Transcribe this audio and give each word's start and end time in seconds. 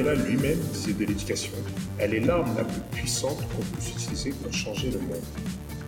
Mandela 0.00 0.14
lui-même 0.14 0.58
disait 0.72 0.92
de 0.92 1.04
l'éducation, 1.04 1.52
elle 1.98 2.14
est 2.14 2.20
l'arme 2.20 2.54
la 2.56 2.64
plus 2.64 2.80
puissante 2.92 3.38
qu'on 3.54 3.62
puisse 3.76 3.90
utiliser 3.90 4.30
pour 4.30 4.52
changer 4.52 4.90
le 4.90 4.98
monde. 4.98 5.22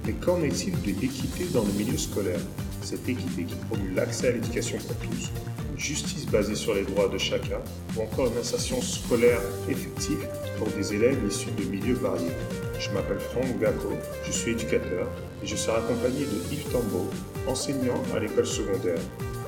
Mais 0.04 0.12
qu'en 0.12 0.42
est-il 0.42 0.72
de 0.82 1.00
l'équité 1.00 1.44
dans 1.52 1.62
le 1.62 1.72
milieu 1.72 1.96
scolaire? 1.96 2.40
Cette 2.82 3.08
équité 3.08 3.44
qui 3.44 3.54
promue 3.70 3.94
l'accès 3.94 4.28
à 4.28 4.32
l'éducation 4.32 4.76
pour 4.78 4.96
tous, 4.96 5.30
une 5.72 5.78
justice 5.78 6.26
basée 6.26 6.56
sur 6.56 6.74
les 6.74 6.82
droits 6.82 7.08
de 7.08 7.16
chacun, 7.16 7.60
ou 7.96 8.02
encore 8.02 8.26
une 8.26 8.38
insertion 8.38 8.82
scolaire 8.82 9.40
effective 9.70 10.26
pour 10.58 10.68
des 10.68 10.92
élèves 10.92 11.18
issus 11.26 11.50
de 11.56 11.64
milieux 11.64 11.94
variés. 11.94 12.32
Je 12.78 12.90
m'appelle 12.90 13.20
Franck 13.20 13.60
Gacco, 13.60 13.92
je 14.26 14.32
suis 14.32 14.52
éducateur 14.52 15.08
et 15.42 15.46
je 15.46 15.56
serai 15.56 15.78
accompagné 15.78 16.26
de 16.26 16.52
Yves 16.52 16.70
Tambo, 16.70 17.08
enseignant 17.46 18.02
à 18.14 18.18
l'école 18.18 18.46
secondaire. 18.46 19.00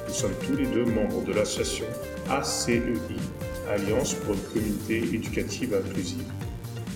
Nous 0.08 0.14
sommes 0.14 0.34
tous 0.46 0.56
les 0.56 0.66
deux 0.66 0.84
membres 0.84 1.22
de 1.24 1.32
l'association 1.32 1.86
ACEI, 2.30 2.80
Alliance 3.68 4.14
pour 4.14 4.34
une 4.34 4.42
communauté 4.52 4.98
éducative 5.14 5.74
inclusive. 5.74 6.30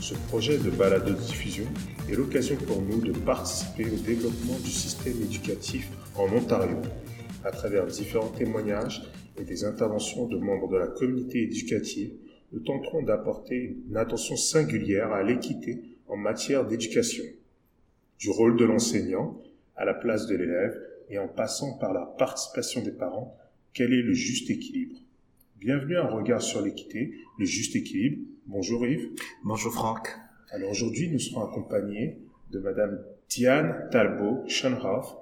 Ce 0.03 0.15
projet 0.29 0.59
de 0.59 0.71
balado-diffusion 0.71 1.65
est 2.11 2.15
l'occasion 2.15 2.57
pour 2.57 2.83
nous 2.83 3.01
de 3.01 3.13
participer 3.13 3.87
au 3.87 3.97
développement 3.97 4.59
du 4.63 4.71
système 4.71 5.17
éducatif 5.23 5.89
en 6.15 6.31
Ontario 6.33 6.77
à 7.45 7.51
travers 7.51 7.87
différents 7.87 8.29
témoignages 8.29 9.03
et 9.41 9.45
des 9.45 9.65
interventions 9.65 10.27
de 10.27 10.37
membres 10.37 10.69
de 10.69 10.77
la 10.77 10.89
communauté 10.89 11.43
éducative. 11.45 12.13
Nous 12.53 12.61
tenterons 12.61 13.03
d'apporter 13.03 13.79
une 13.89 13.97
attention 13.97 14.37
singulière 14.37 15.13
à 15.13 15.23
l'équité 15.23 15.83
en 16.07 16.17
matière 16.17 16.67
d'éducation, 16.67 17.25
du 18.19 18.29
rôle 18.31 18.57
de 18.57 18.67
l'enseignant 18.67 19.41
à 19.75 19.87
la 19.87 19.95
place 19.95 20.27
de 20.27 20.37
l'élève 20.37 20.79
et 21.09 21.19
en 21.19 21.29
passant 21.29 21.79
par 21.79 21.95
la 21.95 22.05
participation 22.19 22.83
des 22.83 22.93
parents, 22.93 23.37
quel 23.73 23.95
est 23.95 24.03
le 24.03 24.13
juste 24.13 24.51
équilibre? 24.51 24.97
Bienvenue 25.61 25.97
à 25.97 26.05
un 26.05 26.11
regard 26.11 26.41
sur 26.41 26.63
l'équité, 26.63 27.15
le 27.37 27.45
juste 27.45 27.75
équilibre. 27.75 28.19
Bonjour 28.47 28.87
Yves. 28.87 29.11
Bonjour 29.43 29.73
Franck. 29.73 30.17
Alors 30.53 30.71
aujourd'hui, 30.71 31.11
nous 31.11 31.19
serons 31.19 31.45
accompagnés 31.45 32.17
de 32.53 32.61
Madame 32.61 33.01
Diane 33.29 33.89
Talbot 33.91 34.45
Schoenhoff, 34.47 35.17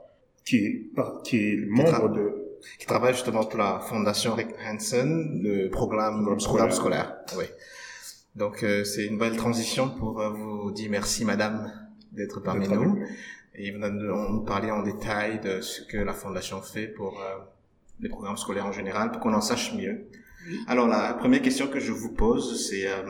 qui 0.45 0.57
est, 0.59 0.91
qui 1.25 1.39
est 1.39 1.57
membre 1.67 2.11
de... 2.11 2.59
Qui 2.79 2.85
travaille 2.85 3.15
justement 3.15 3.47
pour 3.47 3.59
la 3.59 3.81
Fondation 3.81 4.35
Rick 4.35 4.49
Hansen, 4.63 5.41
le 5.43 5.71
programme, 5.71 6.27
programme 6.45 6.71
scolaire. 6.71 6.75
scolaire. 6.75 7.17
Oui. 7.39 7.45
Donc 8.35 8.63
euh, 8.63 8.85
c'est 8.85 9.07
une 9.07 9.17
belle 9.17 9.39
transition 9.39 9.89
pour 9.89 10.21
euh, 10.21 10.29
vous 10.29 10.71
dire 10.71 10.91
merci 10.91 11.25
Madame 11.25 11.73
d'être 12.13 12.41
parmi 12.41 12.69
nous. 12.69 13.03
Et 13.55 13.71
vous 13.71 13.79
nous 13.79 14.41
parler 14.43 14.71
en 14.71 14.83
détail 14.83 15.41
de 15.41 15.63
ce 15.63 15.81
que 15.81 15.97
la 15.97 16.13
Fondation 16.13 16.61
fait 16.61 16.89
pour 16.89 17.23
euh, 17.23 17.39
les 18.01 18.11
programmes 18.11 18.37
scolaires 18.37 18.67
en 18.67 18.73
général, 18.73 19.13
pour 19.13 19.23
qu'on 19.23 19.33
en 19.33 19.41
sache 19.41 19.73
mieux. 19.73 20.05
Alors 20.67 20.87
la 20.87 21.15
première 21.15 21.43
question 21.43 21.67
que 21.67 21.81
je 21.81 21.93
vous 21.93 22.13
pose, 22.13 22.69
c'est 22.69 22.87
euh, 22.87 23.03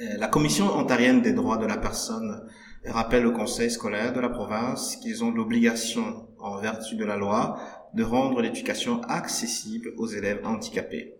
euh, 0.00 0.16
la 0.18 0.28
Commission 0.28 0.66
ontarienne 0.76 1.22
des 1.22 1.32
droits 1.32 1.58
de 1.58 1.66
la 1.66 1.76
personne 1.76 2.48
rappelle 2.86 3.26
au 3.26 3.32
Conseil 3.32 3.70
scolaire 3.70 4.12
de 4.12 4.20
la 4.20 4.30
province 4.30 4.96
qu'ils 4.96 5.22
ont 5.22 5.30
l'obligation, 5.30 6.26
en 6.38 6.58
vertu 6.58 6.96
de 6.96 7.04
la 7.04 7.16
loi, 7.16 7.58
de 7.94 8.02
rendre 8.02 8.40
l'éducation 8.40 9.02
accessible 9.02 9.92
aux 9.98 10.06
élèves 10.06 10.40
handicapés. 10.44 11.14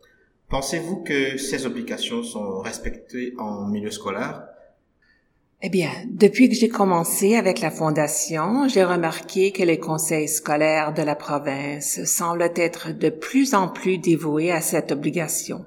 Pensez-vous 0.48 1.02
que 1.02 1.36
ces 1.36 1.66
obligations 1.66 2.22
sont 2.22 2.58
respectées 2.60 3.34
en 3.38 3.66
milieu 3.66 3.90
scolaire? 3.90 4.44
Eh 5.62 5.68
bien, 5.68 5.90
depuis 6.08 6.48
que 6.48 6.54
j'ai 6.54 6.70
commencé 6.70 7.36
avec 7.36 7.60
la 7.60 7.70
Fondation, 7.70 8.66
j'ai 8.66 8.82
remarqué 8.82 9.52
que 9.52 9.62
les 9.62 9.78
conseils 9.78 10.28
scolaires 10.28 10.94
de 10.94 11.02
la 11.02 11.14
province 11.14 12.02
semblent 12.04 12.50
être 12.56 12.92
de 12.92 13.10
plus 13.10 13.52
en 13.52 13.68
plus 13.68 13.98
dévoués 13.98 14.50
à 14.52 14.62
cette 14.62 14.90
obligation. 14.90 15.66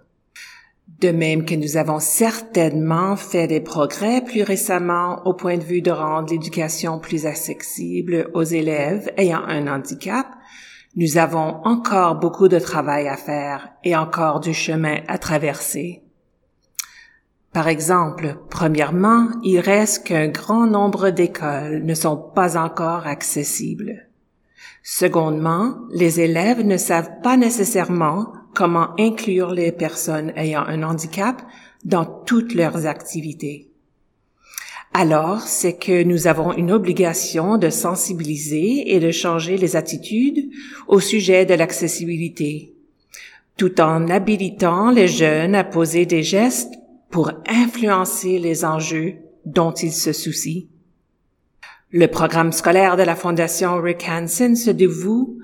De 1.00 1.12
même 1.12 1.46
que 1.46 1.54
nous 1.54 1.78
avons 1.78 2.00
certainement 2.00 3.16
fait 3.16 3.46
des 3.46 3.62
progrès 3.62 4.22
plus 4.22 4.42
récemment 4.42 5.22
au 5.26 5.34
point 5.36 5.58
de 5.58 5.64
vue 5.64 5.82
de 5.82 5.92
rendre 5.92 6.32
l'éducation 6.32 6.98
plus 6.98 7.28
accessible 7.28 8.32
aux 8.34 8.44
élèves 8.44 9.12
ayant 9.18 9.44
un 9.44 9.68
handicap, 9.68 10.26
nous 10.96 11.18
avons 11.18 11.62
encore 11.66 12.16
beaucoup 12.16 12.48
de 12.48 12.60
travail 12.60 13.08
à 13.08 13.18
faire 13.18 13.70
et 13.84 13.96
encore 13.96 14.40
du 14.40 14.54
chemin 14.54 15.02
à 15.08 15.18
traverser. 15.18 16.03
Par 17.54 17.68
exemple, 17.68 18.38
premièrement, 18.50 19.28
il 19.44 19.60
reste 19.60 20.08
qu'un 20.08 20.28
grand 20.28 20.66
nombre 20.66 21.12
d'écoles 21.12 21.84
ne 21.86 21.94
sont 21.94 22.18
pas 22.18 22.58
encore 22.58 23.06
accessibles. 23.06 24.08
Secondement, 24.82 25.76
les 25.92 26.20
élèves 26.20 26.66
ne 26.66 26.78
savent 26.78 27.22
pas 27.22 27.38
nécessairement 27.38 28.34
comment 28.56 28.90
inclure 29.00 29.52
les 29.52 29.72
personnes 29.72 30.34
ayant 30.36 30.64
un 30.64 30.82
handicap 30.82 31.44
dans 31.86 32.06
toutes 32.06 32.56
leurs 32.56 32.88
activités. 32.88 33.70
Alors, 34.96 35.42
c'est 35.42 35.78
que 35.78 36.04
nous 36.04 36.28
avons 36.28 36.54
une 36.54 36.72
obligation 36.72 37.58
de 37.58 37.70
sensibiliser 37.70 38.96
et 38.96 39.00
de 39.00 39.12
changer 39.12 39.58
les 39.58 39.76
attitudes 39.76 40.50
au 40.88 41.00
sujet 41.00 41.46
de 41.46 41.54
l'accessibilité, 41.54 42.74
tout 43.58 43.80
en 43.80 44.10
habilitant 44.10 44.90
les 44.90 45.08
jeunes 45.08 45.56
à 45.56 45.64
poser 45.64 46.06
des 46.06 46.24
gestes 46.24 46.74
pour 47.14 47.32
influencer 47.48 48.40
les 48.40 48.66
enjeux 48.66 49.14
dont 49.46 49.72
ils 49.72 49.94
se 49.94 50.12
soucient. 50.14 50.68
Le 51.92 52.08
programme 52.08 52.52
scolaire 52.52 52.98
de 52.98 53.04
la 53.04 53.16
Fondation 53.16 53.80
Rick 53.80 54.08
Hansen 54.10 54.56
se 54.56 54.72
dévoue 54.72 55.38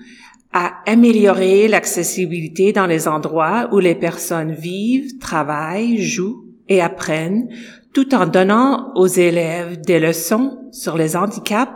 à 0.51 0.81
améliorer 0.87 1.67
l'accessibilité 1.67 2.73
dans 2.73 2.87
les 2.87 3.07
endroits 3.07 3.69
où 3.71 3.77
les 3.77 3.93
personnes 3.93 4.53
vivent, 4.53 5.19
travaillent, 5.19 6.01
jouent 6.01 6.43
et 6.69 6.81
apprennent, 6.81 7.49
tout 7.93 8.15
en 8.15 8.25
donnant 8.25 8.91
aux 8.95 9.05
élèves 9.05 9.79
des 9.79 9.99
leçons 9.99 10.69
sur 10.71 10.97
les 10.97 11.15
handicaps, 11.15 11.71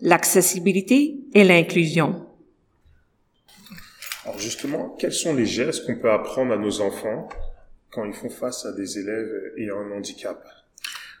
l'accessibilité 0.00 1.20
et 1.34 1.44
l'inclusion. 1.44 2.26
Alors 4.24 4.40
justement, 4.40 4.96
quels 4.98 5.12
sont 5.12 5.36
les 5.36 5.46
gestes 5.46 5.86
qu'on 5.86 6.00
peut 6.00 6.10
apprendre 6.10 6.52
à 6.52 6.56
nos 6.56 6.80
enfants 6.80 7.28
quand 7.96 8.04
ils 8.04 8.14
font 8.14 8.28
face 8.28 8.66
à 8.66 8.72
des 8.72 8.98
élèves 8.98 9.32
ayant 9.56 9.80
un 9.80 9.96
handicap 9.96 10.44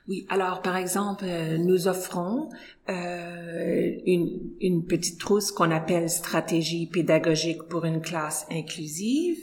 oui, 0.08 0.24
alors 0.28 0.62
par 0.62 0.76
exemple, 0.76 1.24
euh, 1.26 1.58
nous 1.58 1.88
offrons 1.88 2.48
euh, 2.88 3.90
une, 4.06 4.38
une, 4.60 4.84
petite 4.84 5.18
trousse 5.18 5.50
qu'on 5.50 5.72
appelle 5.72 6.08
stratégie 6.08 6.86
pédagogique 6.86 7.64
pour 7.64 7.84
une 7.84 8.00
classe 8.00 8.46
inclusive 8.48 9.36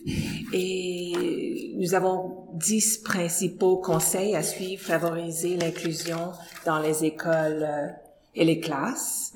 et 0.53 1.75
nous 1.77 1.95
avons 1.95 2.47
dix 2.53 2.97
principaux 2.97 3.75
conseils 3.75 4.37
à 4.37 4.41
suivre, 4.41 4.81
favoriser 4.81 5.57
l'inclusion 5.57 6.31
dans 6.65 6.79
les 6.79 7.03
écoles 7.03 7.67
euh, 7.67 7.87
et 8.33 8.45
les 8.45 8.61
classes. 8.61 9.33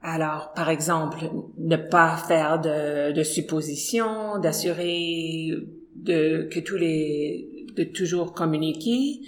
Alors, 0.00 0.52
par 0.52 0.68
exemple, 0.68 1.28
ne 1.58 1.76
pas 1.76 2.16
faire 2.16 2.60
de, 2.60 3.10
de 3.10 3.22
suppositions, 3.24 4.38
d'assurer 4.38 5.50
de 5.96 6.48
que 6.50 6.60
tous 6.60 6.76
les 6.76 7.62
de 7.76 7.84
toujours 7.84 8.32
communiquer. 8.32 9.20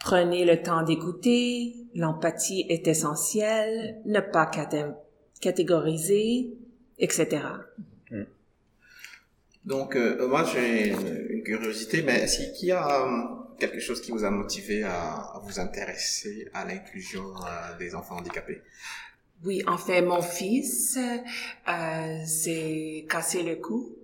Prenez 0.00 0.44
le 0.44 0.62
temps 0.62 0.82
d'écouter. 0.82 1.74
L'empathie 1.94 2.66
est 2.68 2.86
essentielle. 2.86 4.00
Ne 4.04 4.20
pas 4.20 4.50
catégoriser, 5.40 6.54
etc. 6.98 7.42
Hmm. 8.10 8.24
Donc, 9.64 9.96
euh, 9.96 10.26
moi, 10.28 10.44
j'ai 10.44 10.90
une, 10.90 11.42
curiosité, 11.42 12.02
mais 12.02 12.20
est-ce 12.20 12.58
qu'il 12.58 12.68
y 12.68 12.72
a 12.72 13.04
euh, 13.04 13.24
quelque 13.58 13.80
chose 13.80 14.00
qui 14.00 14.10
vous 14.10 14.24
a 14.24 14.30
motivé 14.30 14.82
à, 14.82 15.40
vous 15.44 15.60
intéresser 15.60 16.48
à 16.52 16.64
l'inclusion 16.64 17.24
euh, 17.36 17.78
des 17.78 17.94
enfants 17.94 18.16
handicapés? 18.16 18.60
Oui, 19.44 19.62
en 19.66 19.78
fait, 19.78 20.02
mon 20.02 20.20
fils 20.20 20.98
s'est 22.26 23.06
cassé 23.08 23.42
le 23.44 23.56
cou 23.56 23.97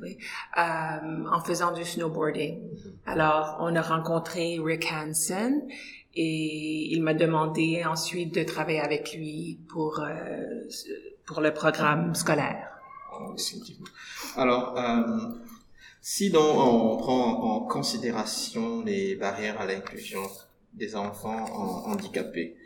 oui, 0.00 0.16
euh, 0.58 1.24
en 1.30 1.40
faisant 1.40 1.72
du 1.72 1.84
snowboarding. 1.84 2.60
Alors, 3.06 3.56
on 3.60 3.74
a 3.74 3.82
rencontré 3.82 4.58
Rick 4.62 4.86
Hansen 4.92 5.62
et 6.14 6.92
il 6.92 7.02
m'a 7.02 7.14
demandé 7.14 7.84
ensuite 7.84 8.34
de 8.34 8.42
travailler 8.42 8.80
avec 8.80 9.14
lui 9.14 9.58
pour 9.68 10.00
euh, 10.00 10.68
pour 11.26 11.40
le 11.40 11.52
programme 11.52 12.14
scolaire. 12.14 12.68
Alors, 14.36 14.78
euh, 14.78 15.02
si 16.00 16.30
donc 16.30 16.56
on 16.56 16.96
prend 16.96 17.42
en 17.42 17.60
considération 17.66 18.82
les 18.82 19.14
barrières 19.16 19.60
à 19.60 19.66
l'inclusion 19.66 20.22
des 20.72 20.96
enfants 20.96 21.44
handicapés, 21.86 22.56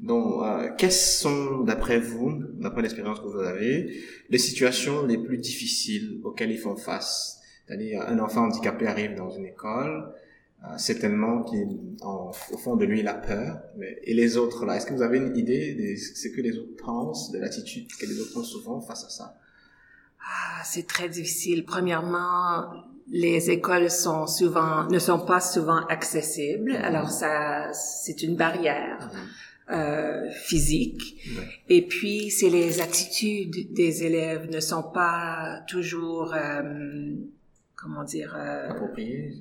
donc, 0.00 0.42
euh, 0.42 0.70
quelles 0.78 0.92
sont, 0.92 1.60
d'après 1.60 1.98
vous, 1.98 2.42
d'après 2.58 2.80
l'expérience 2.82 3.20
que 3.20 3.26
vous 3.26 3.40
avez, 3.40 4.02
les 4.30 4.38
situations 4.38 5.04
les 5.04 5.18
plus 5.18 5.36
difficiles 5.36 6.20
auxquelles 6.24 6.50
ils 6.50 6.58
font 6.58 6.76
face? 6.76 7.38
C'est-à-dire, 7.66 8.02
un 8.08 8.18
enfant 8.18 8.44
handicapé 8.46 8.86
arrive 8.86 9.14
dans 9.14 9.30
une 9.30 9.44
école, 9.44 10.12
euh, 10.64 10.78
certainement 10.78 11.42
qu'au 11.42 12.32
fond 12.32 12.76
de 12.76 12.86
lui, 12.86 13.00
il 13.00 13.08
a 13.08 13.14
peur. 13.14 13.60
Mais, 13.76 13.98
et 14.04 14.14
les 14.14 14.38
autres, 14.38 14.64
là, 14.64 14.76
est-ce 14.76 14.86
que 14.86 14.94
vous 14.94 15.02
avez 15.02 15.18
une 15.18 15.36
idée 15.36 15.74
de 15.74 15.96
ce 15.96 16.28
que 16.28 16.40
les 16.40 16.56
autres 16.56 16.76
pensent, 16.82 17.30
de 17.30 17.38
l'attitude 17.38 17.86
que 18.00 18.06
les 18.06 18.20
autres 18.20 18.38
ont 18.38 18.44
souvent 18.44 18.80
face 18.80 19.04
à 19.04 19.10
ça? 19.10 19.36
Ah, 20.22 20.62
c'est 20.64 20.86
très 20.86 21.10
difficile. 21.10 21.64
Premièrement, 21.64 22.72
les 23.08 23.50
écoles 23.50 23.90
sont 23.90 24.26
souvent 24.26 24.88
ne 24.88 24.98
sont 24.98 25.20
pas 25.20 25.40
souvent 25.40 25.84
accessibles, 25.86 26.72
mm-hmm. 26.72 26.82
alors 26.82 27.10
ça 27.10 27.72
c'est 27.72 28.22
une 28.22 28.36
barrière. 28.36 29.10
Mm-hmm. 29.12 29.49
Euh, 29.72 30.28
physique. 30.30 31.16
Et 31.68 31.82
puis, 31.82 32.30
c'est 32.30 32.50
les 32.50 32.80
attitudes 32.80 33.72
des 33.72 34.02
élèves 34.02 34.50
ne 34.50 34.58
sont 34.58 34.82
pas 34.82 35.60
toujours, 35.68 36.34
euh, 36.34 37.14
comment 37.76 38.02
dire, 38.02 38.34
euh, 38.36 38.70
appropriées. 38.70 39.34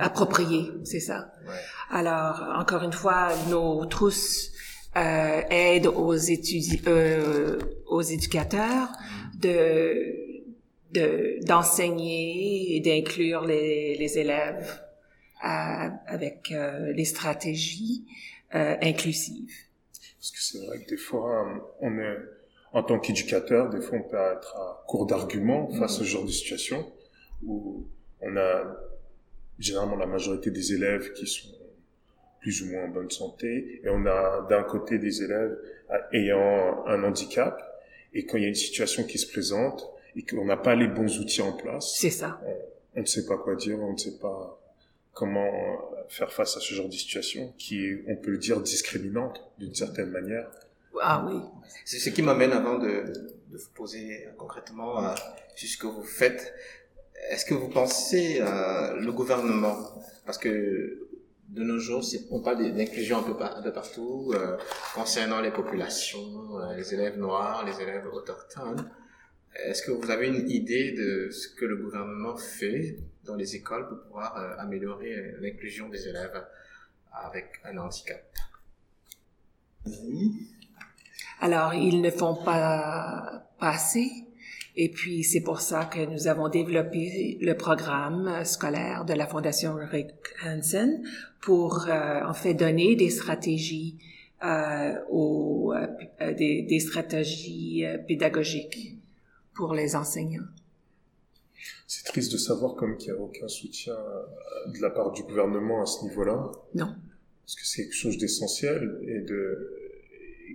Appropriées, 0.00 0.72
c'est 0.82 0.98
ça. 0.98 1.32
Ouais. 1.46 1.54
Alors, 1.88 2.42
encore 2.58 2.82
une 2.82 2.92
fois, 2.92 3.28
nos 3.48 3.84
trousses 3.86 4.50
euh, 4.96 5.42
aident 5.50 5.86
aux, 5.86 6.14
étudi 6.14 6.82
euh, 6.88 7.56
aux 7.86 8.02
éducateurs 8.02 8.88
mm-hmm. 8.88 9.40
de 9.40 10.16
d'enseigner 11.46 12.74
et 12.74 12.80
d'inclure 12.80 13.44
les, 13.44 13.96
les, 13.96 14.18
élèves 14.18 14.80
euh, 15.44 15.88
avec 16.08 16.50
euh, 16.50 16.92
les 16.92 17.04
stratégies 17.04 18.04
euh, 18.54 18.76
inclusives. 18.82 19.54
Parce 20.18 20.30
que 20.30 20.40
c'est 20.40 20.66
vrai 20.66 20.82
que 20.82 20.88
des 20.90 20.96
fois, 20.96 21.46
on 21.80 21.98
est, 21.98 22.16
en 22.72 22.82
tant 22.82 22.98
qu'éducateur, 22.98 23.70
des 23.70 23.80
fois, 23.80 23.98
on 23.98 24.08
peut 24.08 24.16
être 24.16 24.56
à 24.56 24.84
court 24.86 25.06
d'arguments 25.06 25.68
face 25.70 25.96
à 25.96 25.98
ce 26.00 26.04
genre 26.04 26.24
de 26.24 26.30
situation 26.30 26.90
où 27.44 27.86
on 28.20 28.36
a 28.36 28.76
généralement 29.58 29.96
la 29.96 30.06
majorité 30.06 30.50
des 30.50 30.74
élèves 30.74 31.12
qui 31.14 31.26
sont 31.26 31.48
plus 32.40 32.62
ou 32.62 32.70
moins 32.70 32.84
en 32.84 32.88
bonne 32.88 33.10
santé 33.10 33.80
et 33.82 33.88
on 33.88 34.06
a 34.06 34.46
d'un 34.48 34.62
côté 34.62 34.98
des 34.98 35.22
élèves 35.22 35.58
ayant 36.12 36.84
un 36.86 37.02
handicap 37.04 37.62
et 38.12 38.24
quand 38.26 38.36
il 38.36 38.42
y 38.42 38.46
a 38.46 38.48
une 38.48 38.54
situation 38.54 39.04
qui 39.04 39.18
se 39.18 39.30
présente, 39.30 39.90
et 40.16 40.22
qu'on 40.22 40.44
n'a 40.44 40.56
pas 40.56 40.74
les 40.74 40.88
bons 40.88 41.18
outils 41.18 41.42
en 41.42 41.52
place. 41.52 41.94
C'est 41.96 42.10
ça. 42.10 42.40
On, 42.96 43.00
ne 43.00 43.06
sait 43.06 43.26
pas 43.26 43.36
quoi 43.38 43.54
dire, 43.54 43.78
on 43.80 43.92
ne 43.92 43.98
sait 43.98 44.18
pas 44.18 44.60
comment 45.12 45.50
faire 46.08 46.32
face 46.32 46.56
à 46.56 46.60
ce 46.60 46.74
genre 46.74 46.88
de 46.88 46.94
situation 46.94 47.52
qui 47.58 47.84
est, 47.86 48.04
on 48.08 48.16
peut 48.16 48.30
le 48.30 48.38
dire, 48.38 48.60
discriminante 48.60 49.42
d'une 49.58 49.74
certaine 49.74 50.10
manière. 50.10 50.50
Ah 51.00 51.24
oui. 51.28 51.40
C'est 51.84 51.98
ce 51.98 52.10
qui 52.10 52.22
m'amène 52.22 52.52
avant 52.52 52.78
de, 52.78 53.04
de, 53.50 53.56
vous 53.56 53.70
poser 53.74 54.26
concrètement 54.36 55.04
euh, 55.04 55.14
ce 55.56 55.76
que 55.76 55.86
vous 55.86 56.02
faites. 56.02 56.54
Est-ce 57.30 57.44
que 57.44 57.54
vous 57.54 57.68
pensez 57.68 58.40
euh, 58.40 58.96
le 58.96 59.12
gouvernement, 59.12 59.76
parce 60.24 60.38
que 60.38 61.10
de 61.50 61.64
nos 61.64 61.78
jours, 61.78 62.02
on 62.30 62.40
parle 62.40 62.72
d'inclusion 62.72 63.18
un 63.18 63.22
peu, 63.22 63.34
un 63.42 63.62
peu 63.62 63.72
partout, 63.72 64.32
euh, 64.34 64.56
concernant 64.94 65.40
les 65.40 65.50
populations, 65.50 66.58
euh, 66.60 66.74
les 66.76 66.94
élèves 66.94 67.18
noirs, 67.18 67.64
les 67.66 67.82
élèves 67.82 68.06
autochtones, 68.12 68.88
est-ce 69.54 69.82
que 69.82 69.90
vous 69.90 70.10
avez 70.10 70.28
une 70.28 70.48
idée 70.48 70.92
de 70.92 71.30
ce 71.30 71.48
que 71.48 71.64
le 71.64 71.76
gouvernement 71.76 72.36
fait 72.36 72.96
dans 73.24 73.34
les 73.34 73.56
écoles 73.56 73.88
pour 73.88 74.00
pouvoir 74.02 74.36
euh, 74.36 74.62
améliorer 74.62 75.12
euh, 75.12 75.38
l'inclusion 75.40 75.88
des 75.88 76.08
élèves 76.08 76.44
avec 77.12 77.60
un 77.64 77.76
handicap? 77.78 78.22
Alors, 81.40 81.74
ils 81.74 82.00
ne 82.00 82.10
font 82.10 82.36
pas, 82.36 83.46
assez. 83.60 84.08
Et 84.76 84.88
puis, 84.88 85.24
c'est 85.24 85.42
pour 85.42 85.60
ça 85.60 85.84
que 85.84 86.06
nous 86.06 86.28
avons 86.28 86.48
développé 86.48 87.38
le 87.40 87.54
programme 87.54 88.44
scolaire 88.44 89.04
de 89.04 89.14
la 89.14 89.26
Fondation 89.26 89.74
Rick 89.74 90.14
Hansen 90.44 91.02
pour, 91.40 91.86
euh, 91.88 92.22
en 92.24 92.34
fait, 92.34 92.54
donner 92.54 92.94
des 92.94 93.10
stratégies, 93.10 93.98
aux, 95.10 95.74
des, 96.20 96.62
des, 96.62 96.80
stratégies 96.80 97.84
pédagogiques 98.08 98.99
pour 99.60 99.74
les 99.74 99.94
enseignants. 99.94 100.48
C'est 101.86 102.06
triste 102.06 102.32
de 102.32 102.38
savoir 102.38 102.76
comme 102.76 102.96
qu'il 102.96 103.12
n'y 103.12 103.18
a 103.18 103.22
aucun 103.22 103.46
soutien 103.46 103.92
euh, 103.92 104.72
de 104.72 104.80
la 104.80 104.88
part 104.88 105.12
du 105.12 105.22
gouvernement 105.22 105.82
à 105.82 105.86
ce 105.86 106.02
niveau-là. 106.04 106.50
Non. 106.74 106.94
Parce 107.44 107.56
que 107.56 107.66
c'est 107.66 107.82
quelque 107.82 108.00
chose 108.06 108.16
d'essentiel 108.16 108.98
et 109.02 109.20
de 109.20 109.76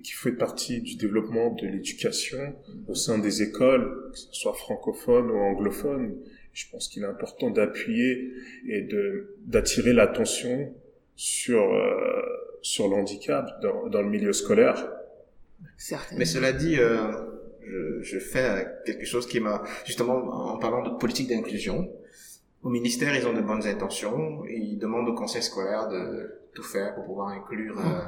qui 0.03 0.11
fait 0.11 0.31
partie 0.31 0.81
du 0.81 0.95
développement 0.95 1.51
de 1.53 1.67
l'éducation 1.67 2.55
au 2.87 2.95
sein 2.95 3.19
des 3.19 3.43
écoles, 3.43 4.09
que 4.11 4.17
ce 4.17 4.27
soit 4.31 4.53
francophone 4.53 5.29
ou 5.29 5.37
anglophone. 5.37 6.15
Je 6.53 6.65
pense 6.71 6.87
qu'il 6.87 7.03
est 7.03 7.07
important 7.07 7.51
d'appuyer 7.51 8.31
et 8.67 8.81
de 8.81 9.35
d'attirer 9.45 9.93
l'attention 9.93 10.73
sur 11.15 11.61
euh, 11.61 12.21
sur 12.63 12.87
l'handicap 12.87 13.61
dans, 13.61 13.87
dans 13.87 14.01
le 14.01 14.09
milieu 14.09 14.33
scolaire. 14.33 14.89
Certainement. 15.77 16.19
Mais 16.19 16.25
cela 16.25 16.53
dit, 16.53 16.77
euh, 16.79 17.34
je, 17.67 18.01
je 18.01 18.19
fais 18.19 18.67
quelque 18.85 19.05
chose 19.05 19.27
qui 19.27 19.39
m'a 19.39 19.63
justement 19.85 20.15
en 20.15 20.57
parlant 20.57 20.83
de 20.83 20.97
politique 20.97 21.29
d'inclusion. 21.29 21.89
Au 22.63 22.69
ministère, 22.69 23.15
ils 23.15 23.27
ont 23.27 23.33
de 23.33 23.41
bonnes 23.41 23.65
intentions. 23.67 24.43
Ils 24.45 24.77
demandent 24.77 25.09
au 25.09 25.13
conseil 25.13 25.43
scolaire 25.43 25.87
de 25.87 26.41
tout 26.53 26.63
faire 26.63 26.95
pour 26.95 27.05
pouvoir 27.05 27.27
inclure 27.27 27.79
euh, 27.79 28.01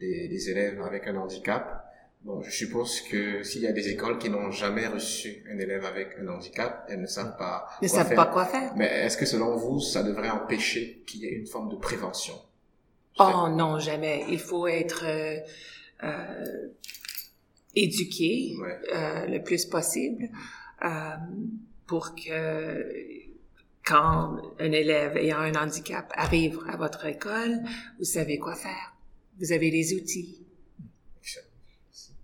des, 0.00 0.50
élèves 0.50 0.82
avec 0.82 1.06
un 1.06 1.16
handicap. 1.16 1.84
Bon, 2.22 2.42
je 2.42 2.50
suppose 2.50 3.02
que 3.02 3.42
s'il 3.42 3.62
y 3.62 3.66
a 3.66 3.72
des 3.72 3.90
écoles 3.90 4.18
qui 4.18 4.30
n'ont 4.30 4.50
jamais 4.50 4.86
reçu 4.86 5.44
un 5.52 5.58
élève 5.58 5.84
avec 5.84 6.16
un 6.18 6.26
handicap, 6.28 6.86
elles 6.88 7.02
ne 7.02 7.06
savent 7.06 7.36
pas 7.36 7.68
ne 7.82 7.86
quoi 7.86 7.96
savent 7.96 8.08
faire. 8.08 8.16
pas 8.16 8.26
quoi 8.26 8.44
faire. 8.46 8.72
Mais 8.76 8.86
est-ce 8.86 9.18
que 9.18 9.26
selon 9.26 9.56
vous, 9.56 9.80
ça 9.80 10.02
devrait 10.02 10.30
empêcher 10.30 11.02
qu'il 11.06 11.20
y 11.20 11.26
ait 11.26 11.34
une 11.34 11.46
forme 11.46 11.68
de 11.68 11.76
prévention? 11.76 12.34
Oh 13.18 13.48
non, 13.50 13.78
jamais. 13.78 14.24
Il 14.28 14.40
faut 14.40 14.66
être 14.66 15.04
euh, 15.06 15.38
euh 16.02 16.68
éduquer 17.76 18.54
euh, 18.92 19.26
le 19.26 19.42
plus 19.42 19.66
possible 19.66 20.28
euh, 20.84 20.88
pour 21.86 22.14
que 22.14 22.86
quand 23.84 24.40
un 24.58 24.72
élève 24.72 25.16
ayant 25.16 25.38
un 25.38 25.54
handicap 25.54 26.10
arrive 26.14 26.58
à 26.68 26.76
votre 26.76 27.04
école, 27.06 27.60
vous 27.98 28.04
savez 28.04 28.38
quoi 28.38 28.54
faire. 28.54 28.94
Vous 29.38 29.52
avez 29.52 29.70
les 29.70 29.94
outils. 29.94 30.38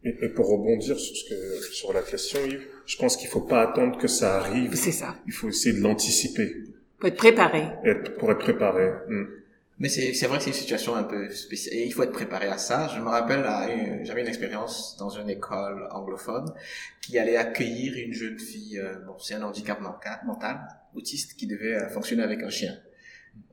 Et, 0.03 0.31
pour 0.31 0.49
rebondir 0.49 0.99
sur 0.99 1.15
ce 1.15 1.29
que 1.29 1.75
sur 1.75 1.93
la 1.93 2.01
question, 2.01 2.39
Yves, 2.47 2.67
je 2.87 2.97
pense 2.97 3.19
qu'il 3.19 3.29
faut 3.29 3.43
pas 3.43 3.61
attendre 3.61 3.99
que 3.99 4.09
ça 4.09 4.39
arrive. 4.39 4.75
C'est 4.75 4.93
ça. 4.93 5.17
Il 5.27 5.33
faut 5.33 5.49
essayer 5.49 5.77
de 5.77 5.83
l'anticiper. 5.83 6.57
Pour 6.99 7.09
être 7.09 7.17
préparé. 7.17 7.65
pour 8.19 8.31
être 8.31 8.39
préparé. 8.39 8.91
Mais 9.81 9.89
c'est 9.89 10.27
vrai 10.27 10.37
que 10.37 10.45
c'est 10.45 10.51
une 10.51 10.57
situation 10.57 10.95
un 10.95 11.05
peu 11.05 11.31
spéciale. 11.31 11.75
Et 11.75 11.87
il 11.87 11.93
faut 11.93 12.03
être 12.03 12.13
préparé 12.13 12.49
à 12.49 12.59
ça. 12.59 12.87
Je 12.95 13.01
me 13.01 13.09
rappelle, 13.09 13.43
j'avais 14.05 14.21
une 14.21 14.29
expérience 14.29 14.97
dans 14.99 15.09
une 15.09 15.31
école 15.31 15.89
anglophone 15.91 16.53
qui 17.01 17.19
allait 17.19 17.39
accueillir 17.39 17.95
une 17.97 18.13
jeune 18.13 18.39
fille, 18.39 18.79
euh, 18.79 18.97
bon, 19.07 19.19
c'est 19.19 19.35
un 19.35 19.43
handicap 19.43 19.81
mental, 19.81 20.61
autiste, 20.95 21.35
qui 21.35 21.47
devait 21.47 21.77
euh, 21.77 21.89
fonctionner 21.89 22.23
avec 22.23 22.43
un 22.43 22.51
chien. 22.51 22.77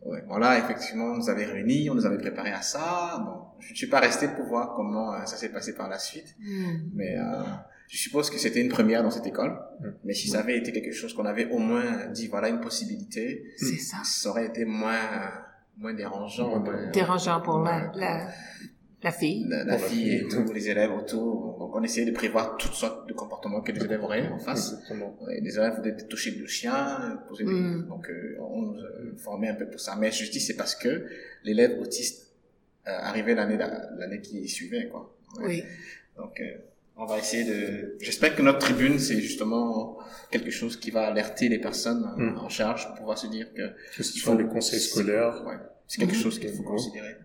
Ouais, 0.01 0.21
bon 0.27 0.37
là, 0.37 0.59
effectivement, 0.59 1.05
on 1.05 1.15
nous 1.15 1.29
avait 1.29 1.45
réunis, 1.45 1.89
on 1.89 1.95
nous 1.95 2.05
avait 2.05 2.17
préparé 2.17 2.51
à 2.51 2.61
ça. 2.61 3.23
Bon, 3.25 3.61
je 3.61 3.71
ne 3.71 3.75
suis 3.77 3.87
pas 3.87 4.01
resté 4.01 4.27
pour 4.27 4.47
voir 4.47 4.75
comment 4.75 5.13
euh, 5.13 5.23
ça 5.25 5.37
s'est 5.37 5.49
passé 5.49 5.75
par 5.75 5.87
la 5.87 5.97
suite. 5.97 6.35
Hmm. 6.41 6.89
Mais 6.93 7.15
je 7.87 7.97
suppose 7.97 8.29
que 8.29 8.37
c'était 8.37 8.59
une 8.59 8.67
première 8.67 9.01
dans 9.01 9.11
cette 9.11 9.27
école. 9.27 9.57
Hmm. 9.79 9.91
Mais 10.03 10.13
si 10.13 10.27
ça 10.27 10.39
avait 10.39 10.57
été 10.57 10.73
quelque 10.73 10.91
chose 10.91 11.13
qu'on 11.13 11.25
avait 11.25 11.49
au 11.51 11.59
moins 11.59 12.07
dit, 12.07 12.27
voilà 12.27 12.49
une 12.49 12.59
possibilité, 12.59 13.45
ça. 13.55 13.97
ça 14.03 14.29
aurait 14.29 14.47
été 14.47 14.65
moins 14.65 14.99
moins 15.77 15.93
dérangeant. 15.93 16.63
dérangeant 16.91 17.41
pour 17.41 17.59
la, 17.59 17.91
la, 17.95 18.27
la 19.03 19.11
fille. 19.11 19.45
La, 19.49 19.77
fille 19.77 20.15
et 20.15 20.27
tous 20.27 20.51
les 20.51 20.69
élèves 20.69 20.91
autour. 20.91 21.57
Donc 21.59 21.75
on 21.75 21.83
essayait 21.83 22.09
de 22.09 22.15
prévoir 22.15 22.57
toutes 22.57 22.73
sortes 22.73 23.07
de 23.07 23.13
comportements 23.13 23.61
que 23.61 23.71
les 23.71 23.83
élèves 23.83 24.03
auraient 24.03 24.27
en 24.27 24.39
face. 24.39 24.75
Et 25.31 25.41
les 25.41 25.57
élèves 25.57 25.75
voulaient 25.75 25.95
toucher 25.95 26.31
le 26.31 26.47
chien, 26.47 27.21
poser 27.27 27.43
des... 27.43 27.51
Mm. 27.51 27.87
Donc 27.87 28.09
euh, 28.09 28.37
on 28.39 28.61
nous 28.61 29.17
formait 29.17 29.49
un 29.49 29.55
peu 29.55 29.67
pour 29.67 29.79
ça. 29.79 29.95
Mais 29.95 30.11
je 30.11 30.29
dis 30.29 30.39
c'est 30.39 30.55
parce 30.55 30.75
que 30.75 31.05
l'élève 31.43 31.79
autiste 31.79 32.33
euh, 32.87 32.91
arrivait 32.91 33.35
l'année 33.35 33.57
l'année 33.57 34.21
qui 34.21 34.47
suivait 34.47 34.87
quoi. 34.87 35.15
Oui. 35.39 35.63
Donc 36.17 36.39
euh, 36.39 36.57
on 36.97 37.05
va 37.05 37.19
essayer 37.19 37.43
de. 37.43 37.97
J'espère 38.01 38.35
que 38.35 38.41
notre 38.41 38.59
tribune, 38.59 38.99
c'est 38.99 39.21
justement 39.21 39.97
quelque 40.31 40.49
chose 40.49 40.77
qui 40.77 40.91
va 40.91 41.07
alerter 41.07 41.47
les 41.47 41.59
personnes 41.59 42.11
hmm. 42.17 42.37
en 42.39 42.49
charge 42.49 42.87
pour 42.87 42.95
pouvoir 42.95 43.17
se 43.17 43.27
dire 43.27 43.53
que. 43.53 43.71
Qu'est-ce 43.95 44.11
qu'ils 44.11 44.21
font 44.21 44.35
les 44.35 44.47
conseils 44.47 44.79
scolaires 44.79 45.43
ouais, 45.45 45.57
C'est 45.87 45.99
quelque 45.99 46.15
hmm. 46.15 46.21
chose 46.21 46.39
qu'il 46.39 46.49
faut 46.49 46.63
considérer. 46.63 47.15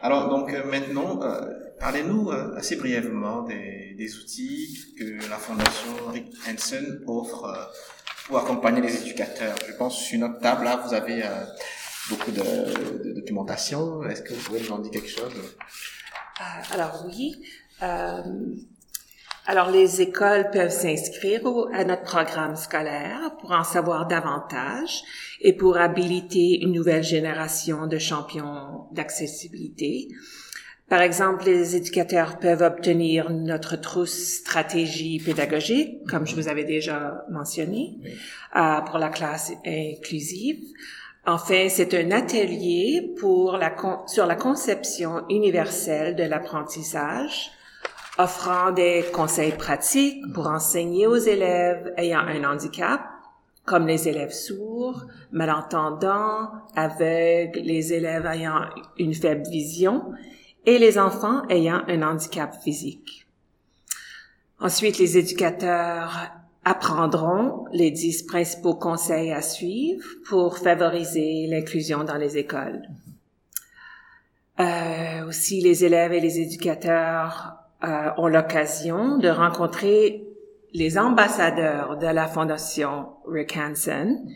Alors 0.00 0.28
donc 0.28 0.52
euh, 0.52 0.64
maintenant, 0.64 1.22
euh, 1.22 1.50
parlez-nous 1.80 2.30
euh, 2.30 2.54
assez 2.56 2.76
brièvement 2.76 3.42
des, 3.42 3.94
des, 3.96 4.16
outils 4.18 4.94
que 4.98 5.30
la 5.30 5.38
Fondation 5.38 5.92
Rick 6.12 6.26
Hansen 6.46 7.00
offre 7.06 7.72
pour 8.26 8.36
accompagner 8.36 8.82
les 8.82 9.00
éducateurs. 9.00 9.56
Je 9.66 9.72
pense 9.72 9.98
sur 9.98 10.18
notre 10.18 10.40
table 10.40 10.64
là, 10.64 10.82
vous 10.86 10.92
avez 10.92 11.22
beaucoup 12.10 12.32
de, 12.32 13.02
de, 13.02 13.12
documentation. 13.14 14.02
Est-ce 14.02 14.20
que 14.20 14.34
vous 14.34 14.42
pouvez 14.42 14.60
nous 14.60 14.72
en 14.72 14.78
dire 14.80 14.90
quelque 14.90 15.08
chose? 15.08 15.32
Alors 16.70 17.06
oui. 17.06 17.42
Alors, 19.46 19.70
les 19.70 20.00
écoles 20.00 20.50
peuvent 20.52 20.70
s'inscrire 20.70 21.42
à 21.74 21.84
notre 21.84 22.02
programme 22.02 22.56
scolaire 22.56 23.36
pour 23.40 23.52
en 23.52 23.62
savoir 23.62 24.06
davantage 24.06 25.02
et 25.42 25.52
pour 25.52 25.76
habiliter 25.76 26.62
une 26.62 26.72
nouvelle 26.72 27.02
génération 27.02 27.86
de 27.86 27.98
champions 27.98 28.86
d'accessibilité. 28.92 30.08
Par 30.88 31.02
exemple, 31.02 31.44
les 31.44 31.76
éducateurs 31.76 32.38
peuvent 32.38 32.62
obtenir 32.62 33.30
notre 33.30 33.76
trousse 33.76 34.38
stratégie 34.38 35.18
pédagogique, 35.18 36.06
comme 36.08 36.26
je 36.26 36.34
vous 36.34 36.48
avais 36.48 36.64
déjà 36.64 37.24
mentionné, 37.30 37.98
euh, 38.56 38.80
pour 38.80 38.98
la 38.98 39.10
classe 39.10 39.52
inclusive. 39.66 40.64
En 41.26 41.38
fait, 41.38 41.68
c'est 41.68 41.94
un 41.94 42.10
atelier 42.12 43.14
pour 43.18 43.56
la 43.56 43.74
sur 44.06 44.26
la 44.26 44.36
conception 44.36 45.24
universelle 45.28 46.16
de 46.16 46.24
l'apprentissage, 46.24 47.50
offrant 48.18 48.70
des 48.70 49.04
conseils 49.12 49.52
pratiques 49.52 50.22
pour 50.32 50.46
enseigner 50.46 51.06
aux 51.06 51.16
élèves 51.16 51.92
ayant 51.96 52.20
un 52.20 52.44
handicap, 52.44 53.00
comme 53.64 53.86
les 53.86 54.08
élèves 54.08 54.32
sourds, 54.32 55.06
malentendants, 55.32 56.50
aveugles, 56.76 57.60
les 57.60 57.92
élèves 57.92 58.26
ayant 58.26 58.60
une 58.98 59.14
faible 59.14 59.48
vision 59.48 60.12
et 60.66 60.78
les 60.78 60.98
enfants 60.98 61.42
ayant 61.48 61.82
un 61.88 62.02
handicap 62.02 62.54
physique. 62.62 63.26
Ensuite, 64.60 64.98
les 64.98 65.18
éducateurs 65.18 66.30
apprendront 66.64 67.66
les 67.72 67.90
dix 67.90 68.22
principaux 68.22 68.74
conseils 68.74 69.32
à 69.32 69.42
suivre 69.42 70.04
pour 70.28 70.58
favoriser 70.58 71.46
l'inclusion 71.48 72.04
dans 72.04 72.16
les 72.16 72.38
écoles. 72.38 72.82
Euh, 74.60 75.26
aussi, 75.26 75.60
les 75.60 75.84
élèves 75.84 76.12
et 76.12 76.20
les 76.20 76.38
éducateurs 76.38 77.63
euh, 77.84 78.10
ont 78.16 78.28
l'occasion 78.28 79.18
de 79.18 79.28
rencontrer 79.28 80.24
les 80.72 80.98
ambassadeurs 80.98 81.98
de 81.98 82.06
la 82.06 82.26
Fondation 82.26 83.08
Rick 83.28 83.56
Hansen. 83.56 84.26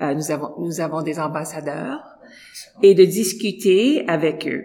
Euh, 0.00 0.14
nous 0.14 0.30
avons 0.30 0.54
nous 0.58 0.80
avons 0.80 1.02
des 1.02 1.18
ambassadeurs 1.18 2.02
et 2.82 2.94
de 2.94 3.04
discuter 3.04 4.08
avec 4.08 4.48
eux. 4.48 4.64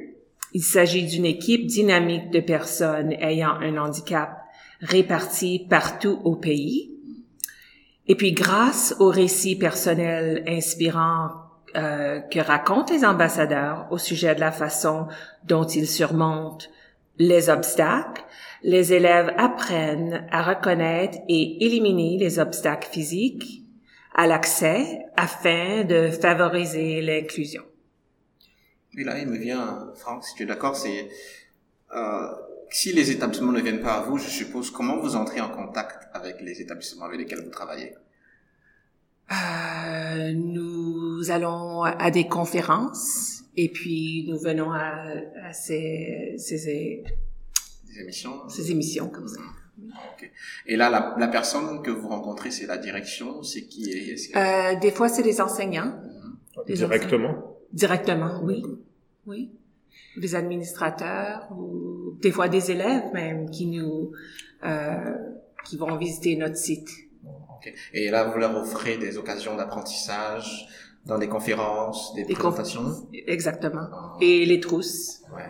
Il 0.53 0.63
s'agit 0.63 1.05
d'une 1.05 1.25
équipe 1.25 1.67
dynamique 1.67 2.29
de 2.31 2.39
personnes 2.39 3.13
ayant 3.13 3.53
un 3.61 3.77
handicap 3.77 4.41
réparties 4.81 5.67
partout 5.69 6.19
au 6.23 6.35
pays. 6.35 6.91
Et 8.07 8.15
puis, 8.15 8.33
grâce 8.33 8.95
aux 8.99 9.09
récits 9.09 9.55
personnels 9.55 10.43
inspirants 10.47 11.29
euh, 11.75 12.19
que 12.19 12.39
racontent 12.39 12.93
les 12.93 13.05
ambassadeurs 13.05 13.87
au 13.91 13.97
sujet 13.97 14.35
de 14.35 14.41
la 14.41 14.51
façon 14.51 15.07
dont 15.45 15.63
ils 15.63 15.87
surmontent 15.87 16.65
les 17.17 17.49
obstacles, 17.49 18.23
les 18.63 18.93
élèves 18.93 19.33
apprennent 19.37 20.27
à 20.31 20.43
reconnaître 20.43 21.17
et 21.27 21.65
éliminer 21.65 22.17
les 22.17 22.39
obstacles 22.39 22.89
physiques 22.89 23.63
à 24.13 24.27
l'accès 24.27 25.05
afin 25.15 25.83
de 25.83 26.09
favoriser 26.09 27.01
l'inclusion. 27.01 27.63
Et 28.97 29.03
là, 29.03 29.19
il 29.19 29.27
me 29.27 29.37
vient, 29.37 29.91
Franck, 29.95 30.25
si 30.25 30.35
tu 30.35 30.43
es 30.43 30.45
d'accord, 30.45 30.75
c'est 30.75 31.09
euh, 31.95 32.27
si 32.69 32.93
les 32.93 33.11
établissements 33.11 33.51
ne 33.51 33.61
viennent 33.61 33.81
pas 33.81 33.95
à 33.95 34.01
vous, 34.01 34.17
je 34.17 34.27
suppose, 34.27 34.69
comment 34.71 34.97
vous 34.97 35.15
entrez 35.15 35.41
en 35.41 35.49
contact 35.49 36.09
avec 36.13 36.41
les 36.41 36.61
établissements 36.61 37.05
avec 37.05 37.19
lesquels 37.19 37.43
vous 37.43 37.51
travaillez? 37.51 37.95
Euh, 39.31 40.33
Nous 40.33 41.31
allons 41.31 41.83
à 41.83 42.11
des 42.11 42.27
conférences 42.27 43.40
et 43.57 43.69
puis 43.69 44.25
nous 44.27 44.39
venons 44.39 44.71
à, 44.71 45.05
à 45.43 45.53
ces, 45.53 46.35
ces, 46.37 47.03
émissions. 47.99 48.47
Ces 48.49 48.71
émissions 48.71 49.09
comme 49.09 49.27
ça. 49.27 49.41
Okay. 50.15 50.31
Et 50.67 50.75
là, 50.75 50.89
la, 50.89 51.15
la, 51.17 51.27
personne 51.27 51.81
que 51.81 51.91
vous 51.91 52.07
rencontrez, 52.07 52.51
c'est 52.51 52.67
la 52.67 52.77
direction, 52.77 53.41
c'est 53.43 53.63
qui 53.63 53.91
est, 53.91 54.35
euh, 54.35 54.79
Des 54.79 54.91
fois, 54.91 55.09
c'est 55.09 55.23
les 55.23 55.41
enseignants. 55.41 55.99
Des 56.67 56.75
Directement? 56.75 57.57
Directement, 57.73 58.41
oui. 58.43 58.63
Oui. 59.25 59.51
Des 60.17 60.35
administrateurs 60.35 61.47
ou 61.51 62.17
des 62.21 62.31
fois 62.31 62.49
des 62.49 62.71
élèves 62.71 63.11
même 63.13 63.49
qui 63.49 63.65
nous 63.67 64.11
euh, 64.63 65.15
qui 65.65 65.77
vont 65.77 65.95
visiter 65.97 66.35
notre 66.35 66.57
site. 66.57 66.89
Okay. 67.57 67.73
Et 67.93 68.09
là, 68.09 68.25
vous 68.25 68.39
leur 68.39 68.55
offrez 68.55 68.97
des 68.97 69.17
occasions 69.17 69.55
d'apprentissage 69.55 70.67
dans 71.05 71.17
des 71.17 71.27
conférences, 71.27 72.13
des, 72.15 72.23
des 72.23 72.33
présentations. 72.33 73.07
Exactement. 73.27 73.87
Ah. 73.91 74.17
Et 74.21 74.45
les 74.45 74.59
trousses. 74.59 75.21
Ouais 75.33 75.43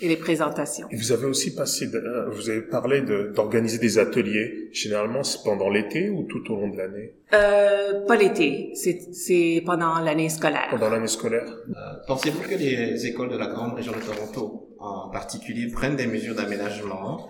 et 0.00 0.08
les 0.08 0.16
présentations. 0.16 0.86
Et 0.90 0.96
vous 0.96 1.12
avez 1.12 1.26
aussi 1.26 1.54
passé, 1.54 1.90
euh, 1.92 2.30
vous 2.30 2.48
avez 2.48 2.62
parlé 2.62 3.02
d'organiser 3.02 3.78
des 3.78 3.98
ateliers. 3.98 4.70
Généralement, 4.72 5.22
c'est 5.22 5.42
pendant 5.44 5.68
l'été 5.68 6.08
ou 6.10 6.22
tout 6.24 6.50
au 6.52 6.56
long 6.56 6.68
de 6.68 6.76
l'année? 6.78 7.14
Euh, 7.34 8.06
Pas 8.06 8.16
l'été, 8.16 8.72
c'est 8.74 9.62
pendant 9.64 9.98
l'année 10.00 10.28
scolaire. 10.28 10.68
Pendant 10.70 10.90
l'année 10.90 11.06
scolaire. 11.06 11.44
Euh, 11.44 11.72
Pensez-vous 12.06 12.40
que 12.42 12.54
les 12.54 13.06
écoles 13.06 13.30
de 13.30 13.36
la 13.36 13.48
grande 13.48 13.74
région 13.74 13.92
de 13.92 14.00
Toronto, 14.00 14.74
en 14.78 15.10
particulier, 15.10 15.70
prennent 15.70 15.96
des 15.96 16.06
mesures 16.06 16.34
d'aménagement? 16.34 17.28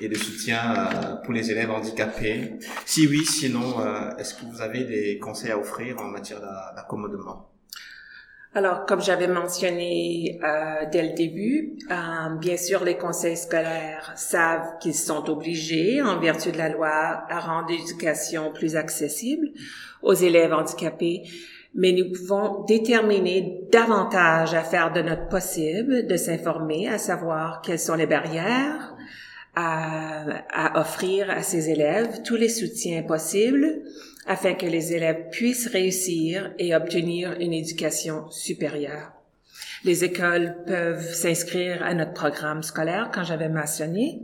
Et 0.00 0.08
de 0.08 0.16
soutien 0.16 0.74
euh, 0.74 1.16
pour 1.16 1.32
les 1.32 1.50
élèves 1.50 1.70
handicapés. 1.70 2.54
Si 2.86 3.06
oui, 3.06 3.24
sinon, 3.24 3.80
euh, 3.80 4.16
est-ce 4.18 4.34
que 4.34 4.44
vous 4.44 4.60
avez 4.60 4.84
des 4.84 5.18
conseils 5.18 5.50
à 5.50 5.58
offrir 5.58 6.00
en 6.00 6.06
matière 6.06 6.40
d'accommodement? 6.74 7.52
Alors, 8.54 8.84
comme 8.84 9.00
j'avais 9.00 9.28
mentionné 9.28 10.38
euh, 10.44 10.84
dès 10.92 11.02
le 11.02 11.14
début, 11.14 11.78
euh, 11.90 12.36
bien 12.38 12.58
sûr, 12.58 12.84
les 12.84 12.98
conseils 12.98 13.38
scolaires 13.38 14.12
savent 14.14 14.76
qu'ils 14.78 14.94
sont 14.94 15.30
obligés, 15.30 16.02
en 16.02 16.20
vertu 16.20 16.52
de 16.52 16.58
la 16.58 16.68
loi, 16.68 17.24
à 17.30 17.40
rendre 17.40 17.70
l'éducation 17.70 18.52
plus 18.52 18.76
accessible 18.76 19.48
aux 20.02 20.12
élèves 20.12 20.52
handicapés, 20.52 21.22
mais 21.74 21.92
nous 21.92 22.12
pouvons 22.12 22.64
déterminer 22.64 23.62
davantage 23.72 24.52
à 24.52 24.62
faire 24.62 24.92
de 24.92 25.00
notre 25.00 25.28
possible 25.28 26.06
de 26.06 26.16
s'informer, 26.18 26.88
à 26.88 26.98
savoir 26.98 27.62
quelles 27.62 27.78
sont 27.78 27.94
les 27.94 28.06
barrières 28.06 28.91
à, 29.54 30.24
à 30.50 30.80
offrir 30.80 31.30
à 31.30 31.42
ces 31.42 31.70
élèves, 31.70 32.22
tous 32.24 32.36
les 32.36 32.48
soutiens 32.48 33.02
possibles, 33.02 33.82
afin 34.26 34.54
que 34.54 34.66
les 34.66 34.92
élèves 34.94 35.28
puissent 35.30 35.66
réussir 35.66 36.52
et 36.58 36.74
obtenir 36.74 37.32
une 37.40 37.52
éducation 37.52 38.30
supérieure. 38.30 39.12
Les 39.84 40.04
écoles 40.04 40.56
peuvent 40.66 41.12
s'inscrire 41.12 41.82
à 41.82 41.94
notre 41.94 42.12
programme 42.12 42.62
scolaire, 42.62 43.10
quand 43.12 43.24
j'avais 43.24 43.48
mentionné, 43.48 44.22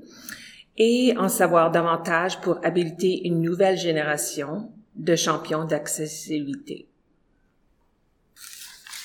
et 0.77 1.15
en 1.19 1.29
savoir 1.29 1.73
davantage 1.73 2.41
pour 2.41 2.65
habiliter 2.65 3.27
une 3.27 3.43
nouvelle 3.43 3.77
génération 3.77 4.71
de 4.95 5.17
champions 5.17 5.65
d'accessibilité. 5.65 6.89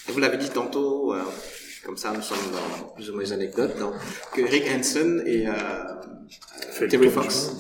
Vous 0.07 0.19
l'avez 0.19 0.37
dit 0.37 0.49
tantôt, 0.49 1.13
euh, 1.13 1.23
comme 1.83 1.97
ça 1.97 2.11
nous 2.13 2.21
sommes 2.21 2.37
dans 2.51 2.87
plus 2.89 3.09
ou 3.09 3.13
moins 3.13 3.23
les 3.23 3.33
anecdotes, 3.33 3.77
donc, 3.77 3.93
que 4.33 4.41
Rick 4.41 4.65
Hansen 4.73 5.23
et 5.25 5.47
euh, 5.47 5.51
euh 6.81 6.87
Terry 6.87 7.09
Fox 7.09 7.57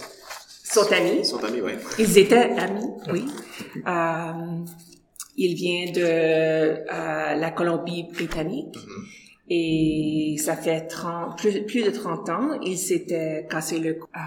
sont 0.63 0.91
amis. 0.91 1.25
Sont 1.25 1.43
amis, 1.43 1.61
oui. 1.61 1.73
Ils 1.99 2.17
étaient 2.17 2.51
amis, 2.57 2.89
oui. 3.11 3.25
Euh, 3.87 4.31
il 5.37 5.55
vient 5.55 5.91
de 5.91 6.01
euh, 6.01 7.35
la 7.35 7.51
Colombie-Britannique. 7.51 8.75
Mm-hmm. 8.75 9.23
Et 9.49 10.37
ça 10.39 10.55
fait 10.55 10.87
30, 10.87 11.37
plus, 11.37 11.65
plus 11.65 11.83
de 11.83 11.89
30 11.91 12.29
ans, 12.29 12.59
il 12.61 12.77
s'était 12.77 13.45
cassé 13.49 13.77
le, 13.77 13.89
euh, 13.89 14.19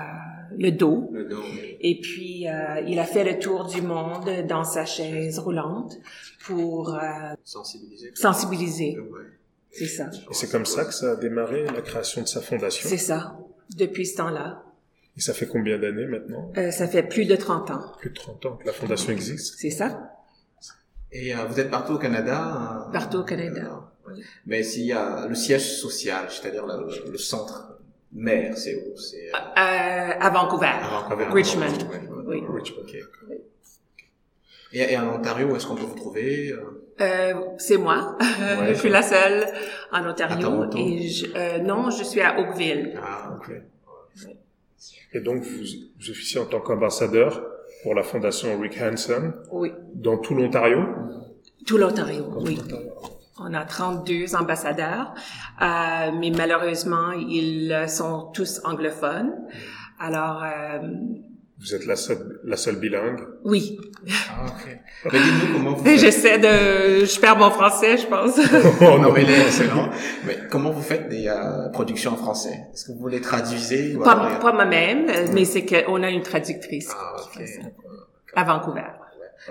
le 0.56 0.70
dos. 0.70 1.08
Le 1.10 1.24
dos. 1.24 1.42
Et 1.80 2.00
puis, 2.00 2.46
euh, 2.46 2.82
il 2.86 2.98
a 2.98 3.04
fait 3.04 3.24
le 3.24 3.38
tour 3.38 3.66
du 3.66 3.80
monde 3.80 4.30
dans 4.46 4.62
sa 4.62 4.84
chaise 4.84 5.38
roulante 5.38 5.98
pour 6.44 6.94
euh, 6.94 6.98
sensibiliser. 7.44 8.10
Sensibiliser. 8.14 8.98
C'est 9.78 9.86
ça. 9.86 10.10
Et 10.30 10.34
c'est 10.34 10.50
comme 10.50 10.66
ça 10.66 10.84
que 10.84 10.94
ça 10.94 11.12
a 11.12 11.16
démarré 11.16 11.64
la 11.66 11.82
création 11.82 12.22
de 12.22 12.26
sa 12.28 12.40
fondation. 12.40 12.88
C'est 12.88 12.96
ça. 12.96 13.36
Depuis 13.76 14.06
ce 14.06 14.16
temps-là. 14.16 14.62
Et 15.16 15.20
ça 15.20 15.32
fait 15.34 15.46
combien 15.46 15.78
d'années 15.78 16.06
maintenant? 16.06 16.52
Euh, 16.56 16.70
Ça 16.70 16.86
fait 16.86 17.02
plus 17.02 17.24
de 17.24 17.36
30 17.36 17.70
ans. 17.70 17.92
Plus 18.00 18.10
de 18.10 18.14
30 18.14 18.46
ans 18.46 18.56
que 18.56 18.66
la 18.66 18.72
fondation 18.72 19.12
existe? 19.12 19.56
C'est 19.58 19.70
ça. 19.70 20.12
Et 21.12 21.34
euh, 21.34 21.44
vous 21.48 21.58
êtes 21.58 21.70
partout 21.70 21.94
au 21.94 21.98
Canada 21.98 22.86
euh, 22.88 22.92
Partout 22.92 23.18
au 23.18 23.24
Canada. 23.24 23.90
Mais 24.46 24.62
s'il 24.62 24.84
y 24.86 24.92
a 24.92 25.26
le 25.26 25.34
siège 25.34 25.78
social, 25.80 26.26
c'est-à-dire 26.28 26.66
le, 26.66 27.10
le, 27.10 27.18
centre 27.18 27.78
mère, 28.12 28.56
c'est 28.56 28.76
où? 28.76 28.96
C'est 28.96 29.30
euh, 29.32 29.32
à 29.56 30.30
Vancouver. 30.30 30.66
À 30.66 30.88
Vancouver. 30.88 31.24
Richmond. 31.30 31.66
Oui. 32.26 32.42
Richmond. 32.48 32.82
Okay. 32.82 33.02
Et, 34.78 34.92
et, 34.92 34.98
en 34.98 35.14
Ontario, 35.14 35.48
où 35.48 35.56
est-ce 35.56 35.66
qu'on 35.66 35.74
peut 35.74 35.86
vous 35.86 35.94
trouver 35.94 36.52
euh, 37.00 37.34
c'est 37.58 37.76
moi. 37.76 38.16
Ouais, 38.20 38.68
je 38.68 38.74
suis 38.74 38.88
la 38.88 39.02
seule 39.02 39.46
en 39.92 40.08
Ontario. 40.08 40.64
et 40.76 41.08
je, 41.08 41.60
non, 41.62 41.90
je 41.90 42.02
suis 42.02 42.22
à 42.22 42.40
Oakville. 42.40 42.98
Ah, 43.02 43.36
ok. 43.36 43.52
Et 45.12 45.20
donc, 45.20 45.42
vous, 45.42 45.64
vous 45.98 46.10
officiez 46.10 46.40
en 46.40 46.46
tant 46.46 46.60
qu'ambassadeur 46.60 47.42
pour 47.82 47.94
la 47.94 48.02
fondation 48.02 48.58
Rick 48.58 48.78
Hansen. 48.80 49.34
Oui. 49.50 49.72
Dans 49.94 50.18
tout 50.18 50.34
l'Ontario? 50.34 50.78
Tout 51.66 51.78
l'Ontario, 51.78 52.24
oui. 52.40 52.58
On 53.38 53.52
a 53.52 53.64
32 53.64 54.34
ambassadeurs, 54.34 55.12
euh, 55.60 56.10
mais 56.18 56.30
malheureusement, 56.30 57.12
ils 57.12 57.84
sont 57.88 58.30
tous 58.32 58.60
anglophones. 58.64 59.34
Alors, 59.98 60.42
euh, 60.42 60.78
Vous 61.58 61.74
êtes 61.74 61.86
la 61.86 61.96
seule, 61.96 62.38
la 62.44 62.56
seule 62.58 62.76
bilingue? 62.76 63.20
Oui. 63.44 63.80
Ah, 64.30 64.44
ok. 64.46 64.78
Mais 65.12 65.18
dites-nous 65.18 65.54
comment 65.54 65.72
vous 65.74 65.84
faites. 65.84 65.98
J'essaie 65.98 66.38
de... 66.38 67.04
Je 67.06 67.18
perds 67.20 67.38
mon 67.38 67.50
français, 67.50 67.96
je 67.96 68.06
pense. 68.06 68.36
Oh, 68.82 68.98
non, 68.98 69.10
mais 69.12 69.22
il 69.22 69.30
est 69.30 69.40
excellent. 69.40 69.88
Mais 70.26 70.36
comment 70.50 70.70
vous 70.70 70.82
faites 70.82 71.08
des 71.08 71.26
euh, 71.28 71.68
productions 71.70 72.12
en 72.12 72.16
français? 72.16 72.66
Est-ce 72.74 72.84
que 72.86 72.92
vous 72.92 73.08
les 73.08 73.20
traduisez 73.22 73.96
ou 73.96 74.02
pas 74.02 74.12
alors- 74.12 74.38
pas 74.38 74.52
moi-même, 74.52 75.08
euh, 75.08 75.26
mais 75.32 75.44
c'est 75.46 75.64
qu'on 75.64 76.02
a 76.02 76.10
une 76.10 76.22
traductrice 76.22 76.90
Ah, 76.94 77.16
qui 77.16 77.28
ok. 77.28 77.34
fait 77.38 77.46
ça. 77.46 77.60
À 78.34 78.44
Vancouver. 78.44 78.82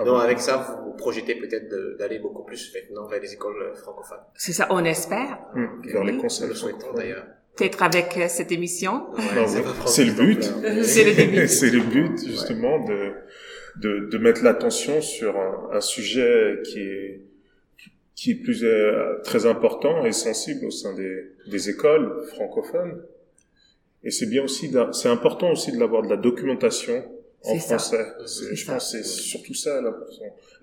Donc 0.06 0.22
avec 0.22 0.40
ça, 0.42 0.58
vous 0.84 0.92
projetez 0.94 1.36
peut-être 1.36 1.70
de- 1.70 1.96
d'aller 1.98 2.20
beaucoup 2.20 2.44
plus 2.44 2.72
maintenant 2.76 3.08
vers 3.08 3.20
les 3.22 3.34
écoles 3.34 3.56
euh, 3.62 3.76
francophones. 3.76 4.20
C'est 4.36 4.52
ça, 4.54 4.68
on 4.70 4.84
espère. 4.86 5.40
Vers 5.86 6.04
les 6.04 6.18
conseils 6.18 6.50
le 6.50 6.54
souhaitons 6.56 6.94
d'ailleurs. 6.96 7.26
Peut-être 7.58 7.84
avec 7.84 8.18
euh, 8.18 8.26
cette 8.28 8.52
émission. 8.52 9.08
C'est 9.86 10.06
le 10.06 10.12
but. 10.12 10.44
C'est 10.84 11.04
le 11.04 11.14
début. 11.14 11.48
C'est 11.48 11.70
le 11.72 11.80
but 11.82 12.26
justement 12.26 12.84
de, 12.84 13.14
de 13.78 14.10
de 14.10 14.18
mettre 14.18 14.44
l'attention 14.44 15.02
sur 15.02 15.38
un, 15.38 15.70
un 15.74 15.82
sujet 15.82 16.60
qui 16.66 16.80
est 16.80 17.22
qui 18.16 18.32
est 18.32 18.36
plus 18.36 18.64
euh, 18.64 19.20
très 19.24 19.46
important 19.46 20.06
et 20.06 20.14
sensible 20.14 20.66
au 20.66 20.72
sein 20.72 20.94
des, 20.94 21.34
des 21.48 21.70
écoles 21.70 22.24
francophones. 22.34 23.02
Et 24.04 24.12
c'est 24.12 24.28
bien 24.28 24.44
aussi, 24.44 24.72
c'est 24.94 25.10
important 25.10 25.52
aussi 25.52 25.72
de 25.72 25.80
l'avoir 25.80 26.04
de 26.04 26.10
la 26.10 26.18
documentation 26.18 27.04
en 27.48 27.58
français. 27.60 28.06
Je 28.52 28.56
ça. 28.56 28.74
pense 28.74 28.92
que 28.92 28.98
c'est 28.98 29.04
surtout 29.06 29.54
ça 29.54 29.82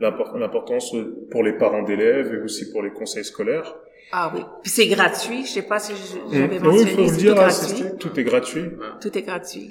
l'importance 0.01 0.95
pour 1.31 1.43
les 1.43 1.53
parents 1.55 1.83
d'élèves 1.83 2.35
et 2.35 2.39
aussi 2.45 2.71
pour 2.71 2.83
les 2.83 2.91
conseils 2.91 3.25
scolaires. 3.25 3.75
Ah 4.13 4.31
oui. 4.35 4.43
C'est 4.65 4.87
gratuit. 4.89 5.45
Je 5.47 5.51
sais 5.53 5.63
pas 5.63 5.79
si 5.79 5.93
je- 5.95 6.19
Mm. 6.19 6.33
j'avais 6.33 6.47
Oui, 6.49 6.53
il 6.55 6.61
faut 6.61 6.67
mentionné. 6.73 7.03
le 7.03 7.09
C'est 7.09 7.17
dire, 7.17 7.35
tout 7.35 7.41
hein, 7.41 7.47
gratuit. 7.49 7.77
c'est- 7.79 7.99
tout 7.99 8.21
est 8.21 8.25
gratuit 8.25 8.65
Tout 9.01 9.19
est 9.19 9.23
gratuit. 9.23 9.71